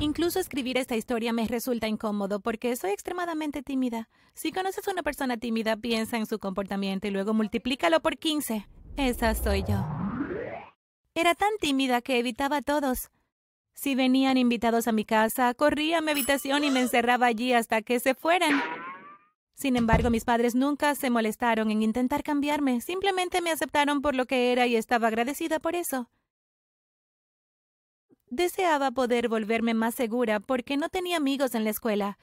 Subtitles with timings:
[0.00, 4.08] Incluso escribir esta historia me resulta incómodo porque soy extremadamente tímida.
[4.32, 8.66] Si conoces a una persona tímida, piensa en su comportamiento y luego multiplícalo por 15.
[8.96, 9.86] Esa soy yo.
[11.14, 13.10] Era tan tímida que evitaba a todos.
[13.74, 17.82] Si venían invitados a mi casa, corría a mi habitación y me encerraba allí hasta
[17.82, 18.62] que se fueran.
[19.54, 24.24] Sin embargo, mis padres nunca se molestaron en intentar cambiarme, simplemente me aceptaron por lo
[24.24, 26.08] que era y estaba agradecida por eso.
[28.30, 32.16] Deseaba poder volverme más segura porque no tenía amigos en la escuela.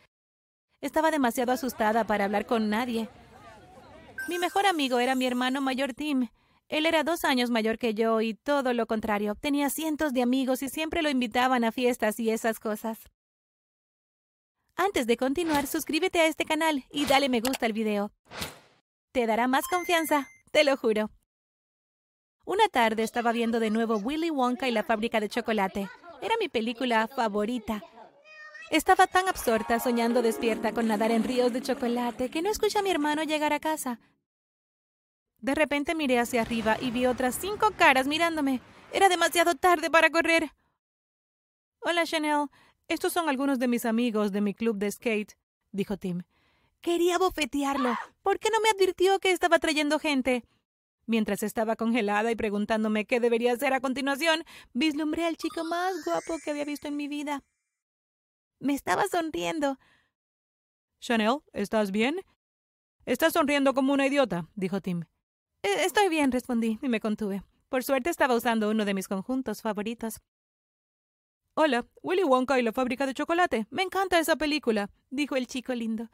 [0.79, 3.09] Estaba demasiado asustada para hablar con nadie.
[4.29, 6.29] Mi mejor amigo era mi hermano mayor Tim.
[6.69, 9.35] Él era dos años mayor que yo y todo lo contrario.
[9.35, 12.99] Tenía cientos de amigos y siempre lo invitaban a fiestas y esas cosas.
[14.77, 18.11] Antes de continuar, suscríbete a este canal y dale me gusta al video.
[19.11, 21.09] Te dará más confianza, te lo juro.
[22.47, 25.89] Una tarde estaba viendo de nuevo Willy Wonka y la fábrica de chocolate.
[26.21, 27.83] Era mi película favorita.
[28.71, 32.83] Estaba tan absorta soñando despierta con nadar en ríos de chocolate que no escuché a
[32.83, 33.99] mi hermano llegar a casa.
[35.39, 38.61] De repente miré hacia arriba y vi otras cinco caras mirándome.
[38.93, 40.53] Era demasiado tarde para correr.
[41.81, 42.47] Hola, Chanel.
[42.87, 45.37] Estos son algunos de mis amigos de mi club de skate,
[45.73, 46.23] dijo Tim.
[46.79, 47.93] Quería bofetearlo.
[48.21, 50.45] ¿Por qué no me advirtió que estaba trayendo gente?
[51.07, 56.37] Mientras estaba congelada y preguntándome qué debería hacer a continuación, vislumbré al chico más guapo
[56.43, 57.43] que había visto en mi vida.
[58.59, 59.79] Me estaba sonriendo.
[60.99, 62.19] Chanel, ¿estás bien?
[63.05, 65.05] Estás sonriendo como una idiota, dijo Tim.
[65.63, 67.41] E, estoy bien, respondí y me contuve.
[67.69, 70.19] Por suerte estaba usando uno de mis conjuntos favoritos.
[71.53, 73.65] Hola, Willy Wonka y la fábrica de chocolate.
[73.69, 76.09] Me encanta esa película, dijo el chico lindo.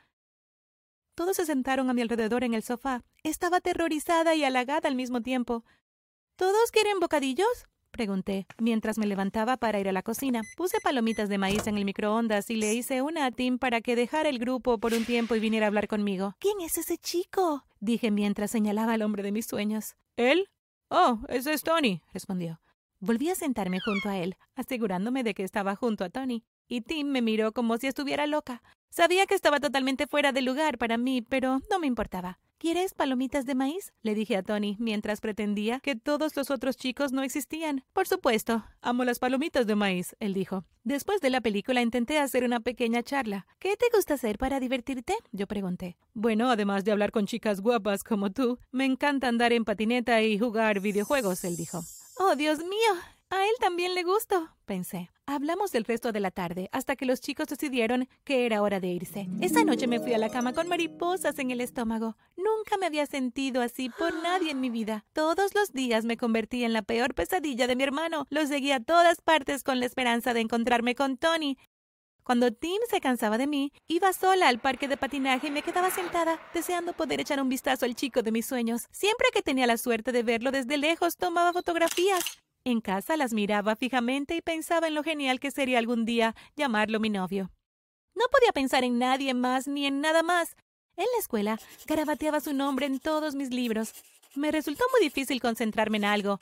[1.15, 3.03] Todos se sentaron a mi alrededor en el sofá.
[3.23, 5.63] Estaba aterrorizada y halagada al mismo tiempo.
[6.35, 7.67] ¿Todos quieren bocadillos?
[7.91, 10.41] pregunté, mientras me levantaba para ir a la cocina.
[10.57, 13.95] Puse palomitas de maíz en el microondas y le hice una a Tim para que
[13.95, 16.35] dejara el grupo por un tiempo y viniera a hablar conmigo.
[16.39, 17.63] ¿Quién es ese chico?
[17.79, 19.95] dije mientras señalaba al hombre de mis sueños.
[20.17, 20.49] ¿Él?
[20.89, 22.59] Oh, ese es Tony, respondió.
[22.99, 27.07] Volví a sentarme junto a él, asegurándome de que estaba junto a Tony, y Tim
[27.07, 28.63] me miró como si estuviera loca.
[28.95, 32.37] Sabía que estaba totalmente fuera de lugar para mí, pero no me importaba.
[32.59, 33.91] ¿Quieres palomitas de maíz?
[34.03, 37.83] le dije a Tony mientras pretendía que todos los otros chicos no existían.
[37.91, 40.63] Por supuesto, amo las palomitas de maíz, él dijo.
[40.83, 43.47] Después de la película intenté hacer una pequeña charla.
[43.57, 45.15] ¿Qué te gusta hacer para divertirte?
[45.31, 45.97] Yo pregunté.
[46.13, 50.37] Bueno, además de hablar con chicas guapas como tú, me encanta andar en patineta y
[50.37, 51.81] jugar videojuegos, él dijo.
[52.19, 53.01] Oh, Dios mío,
[53.33, 55.09] a él también le gustó, pensé.
[55.25, 58.89] Hablamos del resto de la tarde hasta que los chicos decidieron que era hora de
[58.89, 59.27] irse.
[59.41, 62.15] Esa noche me fui a la cama con mariposas en el estómago.
[62.35, 65.05] Nunca me había sentido así por nadie en mi vida.
[65.13, 68.27] Todos los días me convertí en la peor pesadilla de mi hermano.
[68.29, 71.57] Lo seguía a todas partes con la esperanza de encontrarme con Tony.
[72.21, 75.89] Cuando Tim se cansaba de mí, iba sola al parque de patinaje y me quedaba
[75.89, 78.87] sentada, deseando poder echar un vistazo al chico de mis sueños.
[78.91, 82.42] Siempre que tenía la suerte de verlo desde lejos, tomaba fotografías.
[82.65, 87.01] En casa las miraba fijamente y pensaba en lo genial que sería algún día llamarlo
[87.01, 87.51] mi novio.
[88.15, 90.55] No podía pensar en nadie más ni en nada más.
[90.95, 93.93] En la escuela garabateaba su nombre en todos mis libros.
[94.35, 96.39] Me resultó muy difícil concentrarme en algo.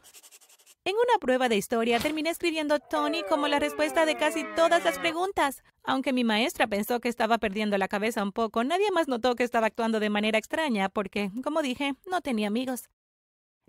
[0.83, 4.99] En una prueba de historia terminé escribiendo Tony como la respuesta de casi todas las
[4.99, 5.63] preguntas.
[5.83, 9.43] Aunque mi maestra pensó que estaba perdiendo la cabeza un poco, nadie más notó que
[9.43, 12.89] estaba actuando de manera extraña porque, como dije, no tenía amigos.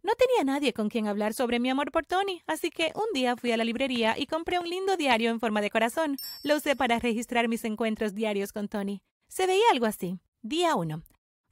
[0.03, 3.37] No tenía nadie con quien hablar sobre mi amor por Tony, así que un día
[3.37, 6.17] fui a la librería y compré un lindo diario en forma de corazón.
[6.43, 9.01] Lo usé para registrar mis encuentros diarios con Tony.
[9.29, 10.19] Se veía algo así.
[10.43, 11.03] Día 1.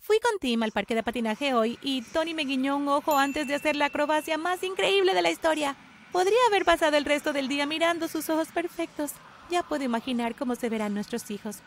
[0.01, 3.47] Fui con Tim al parque de patinaje hoy y Tony me guiñó un ojo antes
[3.47, 5.77] de hacer la acrobacia más increíble de la historia.
[6.11, 9.13] Podría haber pasado el resto del día mirando sus ojos perfectos.
[9.49, 11.59] Ya puedo imaginar cómo se verán nuestros hijos.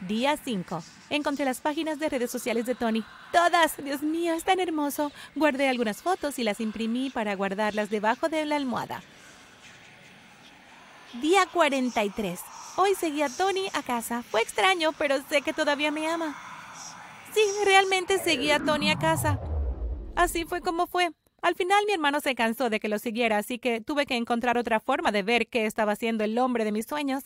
[0.00, 0.82] Día 5.
[1.10, 3.04] Encontré las páginas de redes sociales de Tony.
[3.32, 3.76] Todas.
[3.82, 5.10] Dios mío, es tan hermoso.
[5.34, 9.02] Guardé algunas fotos y las imprimí para guardarlas debajo de la almohada.
[11.20, 12.40] Día 43.
[12.76, 14.22] Hoy seguí a Tony a casa.
[14.22, 16.36] Fue extraño, pero sé que todavía me ama.
[17.34, 19.40] Sí, realmente seguí a Tony a casa.
[20.14, 21.10] Así fue como fue.
[21.42, 24.58] Al final mi hermano se cansó de que lo siguiera, así que tuve que encontrar
[24.58, 27.24] otra forma de ver qué estaba haciendo el hombre de mis sueños.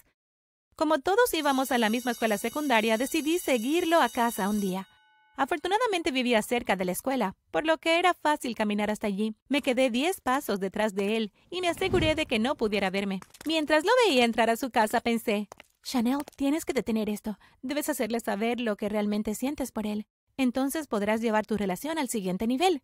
[0.76, 4.88] Como todos íbamos a la misma escuela secundaria, decidí seguirlo a casa un día.
[5.36, 9.34] Afortunadamente vivía cerca de la escuela, por lo que era fácil caminar hasta allí.
[9.48, 13.20] Me quedé diez pasos detrás de él y me aseguré de que no pudiera verme.
[13.46, 15.48] Mientras lo veía entrar a su casa, pensé,
[15.82, 17.38] Chanel, tienes que detener esto.
[17.62, 20.06] Debes hacerle saber lo que realmente sientes por él.
[20.36, 22.82] Entonces podrás llevar tu relación al siguiente nivel.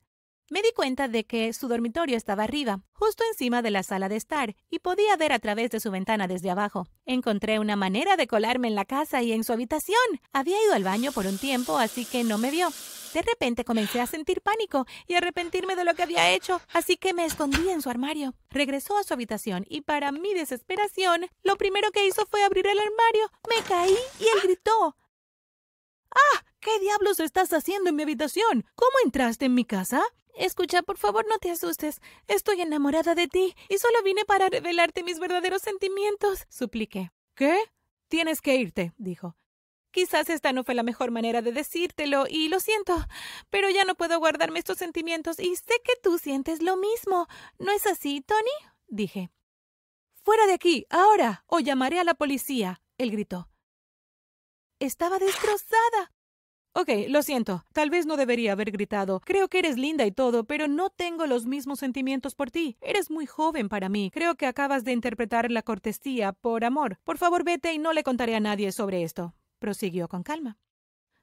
[0.50, 4.16] Me di cuenta de que su dormitorio estaba arriba, justo encima de la sala de
[4.16, 6.86] estar, y podía ver a través de su ventana desde abajo.
[7.04, 9.98] Encontré una manera de colarme en la casa y en su habitación.
[10.32, 12.70] Había ido al baño por un tiempo, así que no me vio.
[13.12, 17.12] De repente comencé a sentir pánico y arrepentirme de lo que había hecho, así que
[17.12, 18.34] me escondí en su armario.
[18.48, 22.78] Regresó a su habitación y para mi desesperación, lo primero que hizo fue abrir el
[22.78, 23.30] armario.
[23.50, 24.96] Me caí y él gritó.
[26.10, 26.44] ¡Ah!
[26.60, 28.66] ¿Qué diablos estás haciendo en mi habitación?
[28.74, 30.02] ¿Cómo entraste en mi casa?
[30.34, 32.00] Escucha, por favor, no te asustes.
[32.26, 37.10] Estoy enamorada de ti y solo vine para revelarte mis verdaderos sentimientos, supliqué.
[37.34, 37.56] ¿Qué?
[38.08, 39.36] Tienes que irte, dijo.
[39.90, 42.94] Quizás esta no fue la mejor manera de decírtelo y lo siento,
[43.50, 47.26] pero ya no puedo guardarme estos sentimientos y sé que tú sientes lo mismo.
[47.58, 48.72] ¿No es así, Tony?
[48.86, 49.30] dije.
[50.24, 53.48] Fuera de aquí, ahora, o llamaré a la policía, él gritó.
[54.78, 56.12] Estaba destrozada.
[56.78, 57.64] Ok, lo siento.
[57.72, 59.18] Tal vez no debería haber gritado.
[59.24, 62.76] Creo que eres linda y todo, pero no tengo los mismos sentimientos por ti.
[62.80, 64.12] Eres muy joven para mí.
[64.14, 67.00] Creo que acabas de interpretar la cortesía por amor.
[67.02, 69.34] Por favor, vete y no le contaré a nadie sobre esto.
[69.58, 70.56] Prosiguió con calma.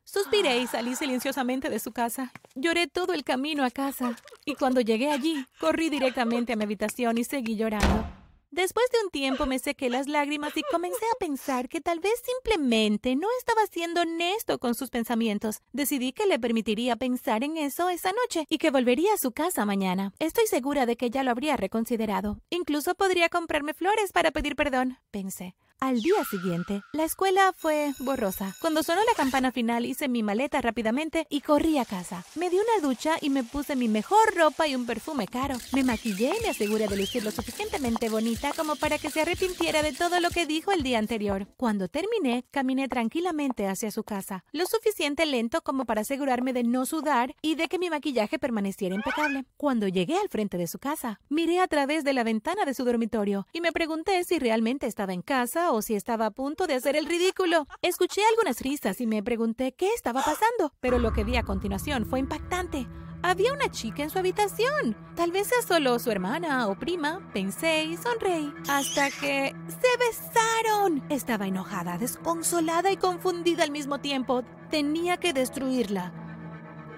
[0.03, 2.33] Suspiré y salí silenciosamente de su casa.
[2.55, 4.17] Lloré todo el camino a casa.
[4.43, 8.14] Y cuando llegué allí, corrí directamente a mi habitación y seguí llorando.
[8.55, 12.13] Después de un tiempo me sequé las lágrimas y comencé a pensar que tal vez
[12.23, 15.59] simplemente no estaba siendo honesto con sus pensamientos.
[15.73, 19.65] Decidí que le permitiría pensar en eso esa noche y que volvería a su casa
[19.65, 20.13] mañana.
[20.19, 22.39] Estoy segura de que ya lo habría reconsiderado.
[22.49, 25.57] Incluso podría comprarme flores para pedir perdón, pensé.
[25.81, 28.55] Al día siguiente, la escuela fue borrosa.
[28.61, 32.23] Cuando sonó la campana final, hice mi maleta rápidamente y corrí a casa.
[32.35, 35.57] Me di una ducha y me puse mi mejor ropa y un perfume caro.
[35.73, 39.83] Me maquillé y me aseguré de lucir lo suficientemente bonita como para que se arrepintiera
[39.83, 41.45] de todo lo que dijo el día anterior.
[41.57, 46.85] Cuando terminé, caminé tranquilamente hacia su casa, lo suficiente lento como para asegurarme de no
[46.85, 49.45] sudar y de que mi maquillaje permaneciera impecable.
[49.57, 52.85] Cuando llegué al frente de su casa, miré a través de la ventana de su
[52.85, 56.75] dormitorio y me pregunté si realmente estaba en casa o si estaba a punto de
[56.75, 57.67] hacer el ridículo.
[57.81, 62.05] Escuché algunas risas y me pregunté qué estaba pasando, pero lo que vi a continuación
[62.05, 62.87] fue impactante.
[63.23, 64.95] Había una chica en su habitación.
[65.15, 68.53] Tal vez sea solo su hermana o prima, pensé y sonreí.
[68.69, 71.03] Hasta que se besaron.
[71.09, 74.43] Estaba enojada, desconsolada y confundida al mismo tiempo.
[74.69, 76.13] Tenía que destruirla.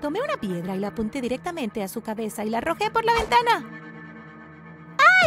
[0.02, 3.14] Tomé una piedra y la apunté directamente a su cabeza y la arrojé por la
[3.14, 3.66] ventana.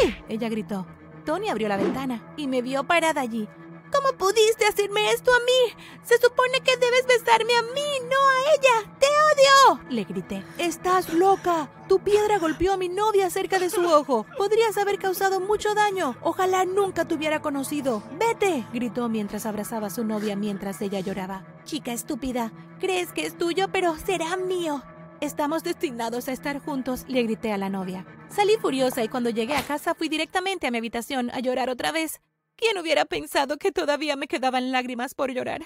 [0.02, 0.22] ¡Ay!
[0.28, 0.86] Ella gritó.
[1.20, 3.48] Tony abrió la ventana y me vio parada allí.
[3.92, 5.82] ¿Cómo pudiste hacerme esto a mí?
[6.04, 8.92] Se supone que debes besarme a mí, no a ella.
[9.00, 9.80] ¡Te odio!
[9.90, 10.44] Le grité.
[10.58, 11.68] Estás loca.
[11.88, 14.26] Tu piedra golpeó a mi novia cerca de su ojo.
[14.38, 16.16] Podrías haber causado mucho daño.
[16.22, 18.02] Ojalá nunca te hubiera conocido.
[18.18, 18.64] ¡Vete!
[18.72, 21.44] gritó mientras abrazaba a su novia mientras ella lloraba.
[21.64, 24.82] Chica estúpida, crees que es tuyo, pero será mío.
[25.20, 28.06] Estamos destinados a estar juntos, le grité a la novia.
[28.30, 31.92] Salí furiosa y cuando llegué a casa fui directamente a mi habitación a llorar otra
[31.92, 32.22] vez.
[32.56, 35.60] ¿Quién hubiera pensado que todavía me quedaban lágrimas por llorar?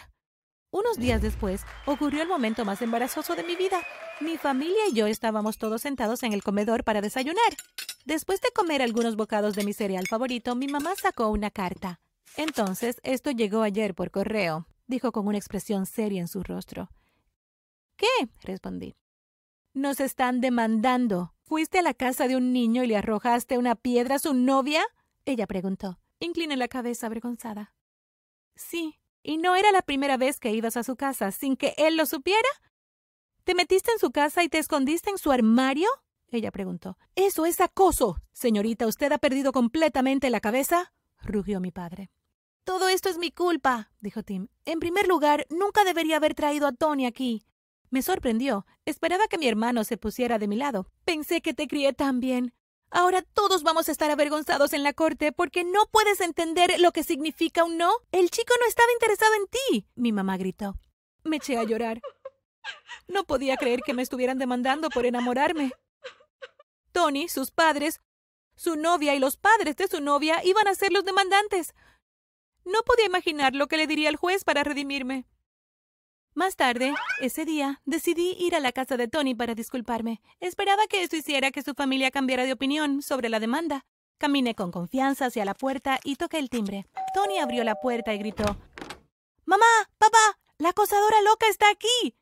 [0.73, 3.81] Unos días después, ocurrió el momento más embarazoso de mi vida.
[4.21, 7.57] Mi familia y yo estábamos todos sentados en el comedor para desayunar.
[8.05, 12.01] Después de comer algunos bocados de mi cereal favorito, mi mamá sacó una carta.
[12.37, 16.91] Entonces, esto llegó ayer por correo, dijo con una expresión seria en su rostro.
[17.97, 18.09] ¿Qué?
[18.43, 18.97] respondí.
[19.75, 21.35] Nos están demandando.
[21.43, 24.85] ¿Fuiste a la casa de un niño y le arrojaste una piedra a su novia?
[25.25, 25.99] Ella preguntó.
[26.21, 27.75] Incliné la cabeza avergonzada.
[28.55, 31.97] Sí, y no era la primera vez que ibas a su casa sin que él
[31.97, 32.49] lo supiera.
[33.43, 35.89] ¿Te metiste en su casa y te escondiste en su armario?
[36.29, 36.97] Ella preguntó.
[37.17, 38.23] Eso es acoso.
[38.33, 40.93] Señorita, ¿usted ha perdido completamente la cabeza?
[41.21, 42.13] rugió mi padre.
[42.63, 44.47] Todo esto es mi culpa, dijo Tim.
[44.67, 47.45] En primer lugar, nunca debería haber traído a Tony aquí.
[47.95, 48.67] Me sorprendió.
[48.87, 50.91] Esperaba que mi hermano se pusiera de mi lado.
[51.05, 52.53] Pensé que te crié tan bien.
[52.91, 57.05] Ahora todos vamos a estar avergonzados en la corte porque no puedes entender lo que
[57.05, 57.93] significa un no.
[58.11, 60.75] El chico no estaba interesado en ti, mi mamá gritó.
[61.23, 62.03] Me eché a llorar.
[63.07, 65.71] No podía creer que me estuvieran demandando por enamorarme.
[66.91, 68.01] Tony, sus padres,
[68.57, 71.77] su novia y los padres de su novia iban a ser los demandantes.
[72.65, 75.29] No podía imaginar lo que le diría el juez para redimirme.
[76.35, 80.21] Más tarde, ese día, decidí ir a la casa de Tony para disculparme.
[80.41, 83.87] Esperaba que eso hiciera que su familia cambiara de opinión sobre la demanda.
[84.19, 86.87] Caminé con confianza hacia la puerta y toqué el timbre.
[87.15, 88.57] Tony abrió la puerta y gritó
[89.45, 89.65] Mamá,
[89.97, 92.17] papá, la acosadora loca está aquí.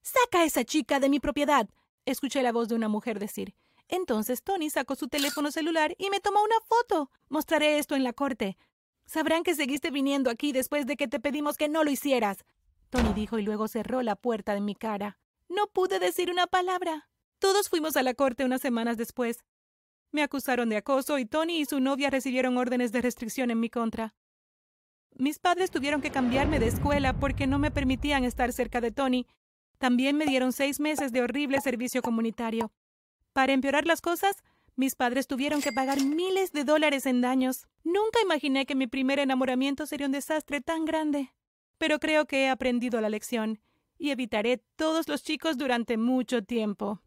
[0.00, 1.68] Saca a esa chica de mi propiedad.
[2.06, 3.54] Escuché la voz de una mujer decir.
[3.88, 7.10] Entonces Tony sacó su teléfono celular y me tomó una foto.
[7.28, 8.56] Mostraré esto en la corte.
[9.04, 12.46] Sabrán que seguiste viniendo aquí después de que te pedimos que no lo hicieras.
[12.90, 15.18] Tony dijo y luego cerró la puerta de mi cara.
[15.48, 17.08] No pude decir una palabra.
[17.38, 19.44] Todos fuimos a la corte unas semanas después.
[20.12, 23.70] Me acusaron de acoso y Tony y su novia recibieron órdenes de restricción en mi
[23.70, 24.14] contra.
[25.16, 29.26] Mis padres tuvieron que cambiarme de escuela porque no me permitían estar cerca de Tony.
[29.78, 32.72] También me dieron seis meses de horrible servicio comunitario.
[33.32, 34.42] Para empeorar las cosas,
[34.76, 37.66] mis padres tuvieron que pagar miles de dólares en daños.
[37.84, 41.32] Nunca imaginé que mi primer enamoramiento sería un desastre tan grande.
[41.80, 43.58] Pero creo que he aprendido la lección
[43.96, 47.00] y evitaré todos los chicos durante mucho tiempo.